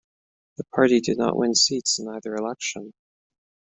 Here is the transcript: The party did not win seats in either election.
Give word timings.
The 0.57 0.63
party 0.75 0.99
did 0.99 1.19
not 1.19 1.37
win 1.37 1.53
seats 1.53 1.99
in 1.99 2.07
either 2.07 2.33
election. 2.33 2.91